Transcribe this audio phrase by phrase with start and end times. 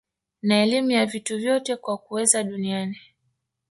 [0.41, 2.97] na elimu ya vitu vyote kwa kuweza duniani